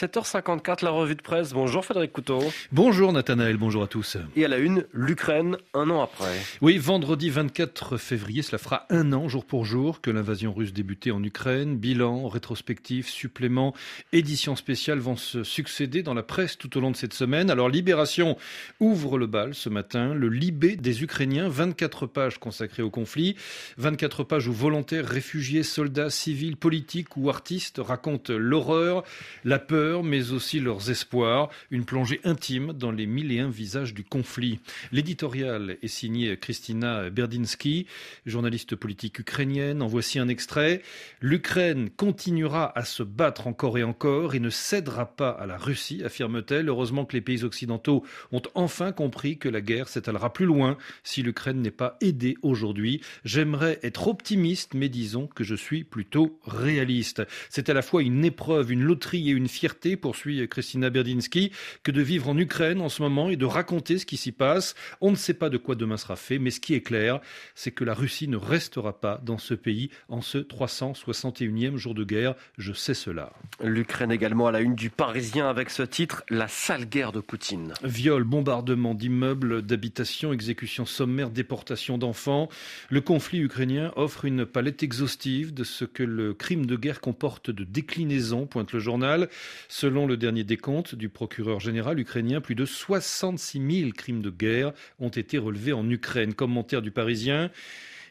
[0.00, 1.52] 7h54, la revue de presse.
[1.52, 2.40] Bonjour Frédéric Couteau.
[2.70, 4.16] Bonjour Nathanaël, bonjour à tous.
[4.36, 6.38] Et à la une, l'Ukraine, un an après.
[6.62, 11.10] Oui, vendredi 24 février, cela fera un an, jour pour jour, que l'invasion russe débutait
[11.10, 11.76] en Ukraine.
[11.76, 13.74] Bilan, rétrospectif, supplément,
[14.12, 17.50] édition spéciale vont se succéder dans la presse tout au long de cette semaine.
[17.50, 18.38] Alors Libération
[18.78, 23.34] ouvre le bal ce matin, le Libé des Ukrainiens, 24 pages consacrées au conflit,
[23.76, 29.02] 24 pages où volontaires, réfugiés, soldats, civils, politiques ou artistes racontent l'horreur,
[29.44, 33.94] la peur, mais aussi leurs espoirs, une plongée intime dans les mille et un visages
[33.94, 34.60] du conflit.
[34.92, 37.86] L'éditorial est signé Christina Berdinsky,
[38.26, 39.82] journaliste politique ukrainienne.
[39.82, 40.82] En voici un extrait.
[41.20, 46.02] L'Ukraine continuera à se battre encore et encore et ne cédera pas à la Russie,
[46.04, 46.68] affirme-t-elle.
[46.68, 51.22] Heureusement que les pays occidentaux ont enfin compris que la guerre s'étalera plus loin si
[51.22, 53.00] l'Ukraine n'est pas aidée aujourd'hui.
[53.24, 57.22] J'aimerais être optimiste, mais disons que je suis plutôt réaliste.
[57.48, 59.69] C'est à la fois une épreuve, une loterie et une fierté
[60.00, 61.52] poursuit Christina Berdinsky,
[61.82, 64.74] que de vivre en Ukraine en ce moment et de raconter ce qui s'y passe.
[65.00, 67.20] On ne sait pas de quoi demain sera fait, mais ce qui est clair,
[67.54, 72.04] c'est que la Russie ne restera pas dans ce pays en ce 361e jour de
[72.04, 72.34] guerre.
[72.58, 73.32] Je sais cela.
[73.62, 77.74] L'Ukraine également à la une du Parisien avec ce titre, La sale guerre de Poutine.
[77.82, 82.48] Viol, bombardement d'immeubles, d'habitations, exécutions sommaires, déportation d'enfants.
[82.88, 87.50] Le conflit ukrainien offre une palette exhaustive de ce que le crime de guerre comporte
[87.50, 89.28] de déclinaisons, pointe le journal.
[89.68, 94.72] Selon le dernier décompte du procureur général ukrainien, plus de 66 000 crimes de guerre
[94.98, 96.34] ont été relevés en Ukraine.
[96.34, 97.50] Commentaire du Parisien.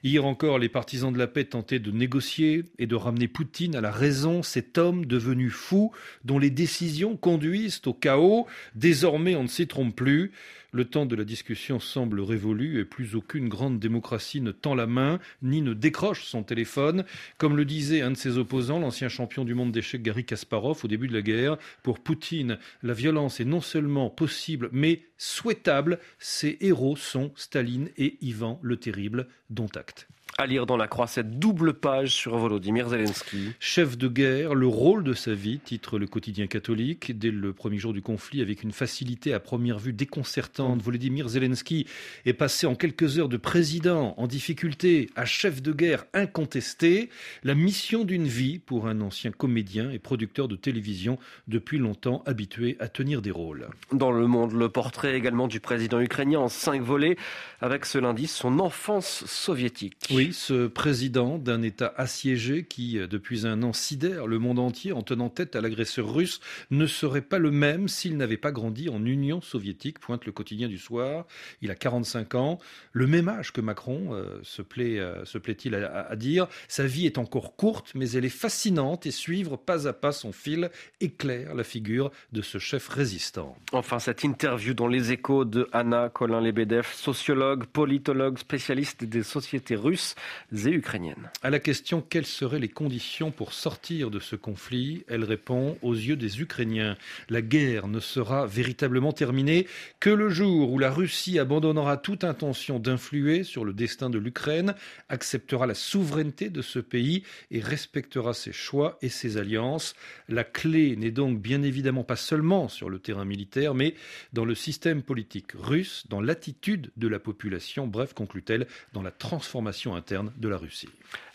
[0.02, 3.81] Hier encore, les partisans de la paix tentaient de négocier et de ramener Poutine à
[3.81, 5.91] la raison, cet homme devenu fou
[6.23, 8.47] dont les décisions conduisent au chaos.
[8.75, 10.31] Désormais, on ne s'y trompe plus.
[10.72, 14.86] Le temps de la discussion semble révolu et plus aucune grande démocratie ne tend la
[14.86, 17.06] main ni ne décroche son téléphone.
[17.38, 20.88] Comme le disait un de ses opposants, l'ancien champion du monde d'échecs Gary Kasparov au
[20.88, 26.00] début de la guerre, pour Poutine, la violence est non seulement possible mais souhaitable.
[26.20, 30.08] Ses héros sont Staline et Ivan le Terrible, dont acte.
[30.39, 33.50] À lire dans la croix cette double page sur Volodymyr Zelensky.
[33.59, 37.19] Chef de guerre, le rôle de sa vie, titre le quotidien catholique.
[37.19, 41.88] Dès le premier jour du conflit, avec une facilité à première vue déconcertante, Volodymyr Zelensky
[42.25, 47.09] est passé en quelques heures de président en difficulté à chef de guerre incontesté.
[47.44, 52.78] La mission d'une vie pour un ancien comédien et producteur de télévision depuis longtemps habitué
[52.79, 53.67] à tenir des rôles.
[53.91, 57.17] Dans le monde, le portrait également du président ukrainien en cinq volets
[57.59, 59.97] avec ce lundi son enfance soviétique.
[60.11, 64.91] Oui, ce président d'un État assiégé qui, euh, depuis un an, sidère le monde entier
[64.91, 66.40] en tenant tête à l'agresseur russe,
[66.72, 70.67] ne serait pas le même s'il n'avait pas grandi en Union soviétique, pointe le quotidien
[70.67, 71.25] du soir.
[71.62, 72.59] Il a 45 ans,
[72.91, 74.41] le même âge que Macron, euh,
[74.79, 76.47] euh, se plaît-il à, dire.
[76.67, 80.31] Sa vie est encore courte, mais elle est fascinante et suivre pas à pas son
[80.31, 80.69] fil
[81.01, 83.57] éclaire la figure de ce chef résistant.
[83.72, 90.16] Enfin, cette interview dans les échos de Anna Colin-Lebedev, sociologue, politologue, spécialiste des sociétés russes
[90.53, 91.30] et ukrainiennes.
[91.44, 95.94] À la question quelles seraient les conditions pour sortir de ce conflit, elle répond aux
[95.94, 96.97] yeux des Ukrainiens,
[97.30, 99.68] la guerre ne sera véritablement terminée
[100.00, 104.75] que le jour où la Russie abandonnera toute intention d'influer sur le destin de l'Ukraine,
[105.09, 109.96] acceptera la souveraineté de ce pays et respectera ses choix et ses alliances.
[110.28, 113.96] La clé n'est donc bien évidemment pas seulement sur le terrain militaire, mais
[114.34, 119.96] dans le système politique russe, dans l'attitude de la population, bref, conclut-elle, dans la transformation
[119.96, 120.09] interne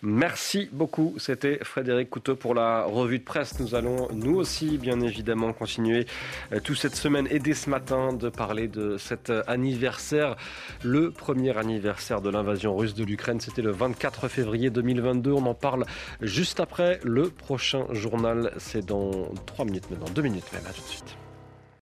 [0.02, 1.14] Merci beaucoup.
[1.18, 3.58] C'était Frédéric Couteau pour la revue de presse.
[3.60, 6.06] Nous allons, nous aussi, bien évidemment, continuer
[6.52, 10.36] euh, toute cette semaine et dès ce matin de parler de cet anniversaire,
[10.82, 13.40] le premier anniversaire de l'invasion russe de l'Ukraine.
[13.40, 15.32] C'était le 24 février 2022.
[15.32, 15.84] On en parle
[16.20, 18.52] juste après le prochain journal.
[18.58, 20.66] C'est dans trois minutes maintenant, deux minutes même.
[20.66, 21.23] À tout de suite.